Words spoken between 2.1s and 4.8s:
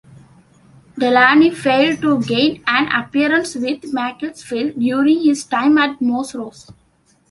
gain an appearance with Macclesfield